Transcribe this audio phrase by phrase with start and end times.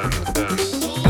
[0.00, 1.09] dance, dance.